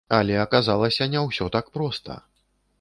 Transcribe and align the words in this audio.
Але 0.19 0.37
аказалася, 0.43 1.09
не 1.17 1.23
ўсё 1.27 1.51
так 1.59 1.71
проста. 1.79 2.21